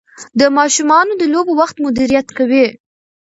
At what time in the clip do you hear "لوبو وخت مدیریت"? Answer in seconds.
1.33-2.27